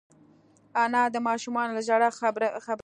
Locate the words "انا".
0.83-1.01